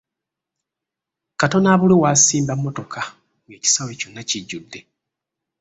Katono 1.39 1.67
abulwe 1.73 2.01
w'asimba 2.03 2.53
mmotoka 2.57 3.01
ng'ekisaawe 3.45 3.93
kyonna 3.99 4.21
kijudde. 4.29 4.79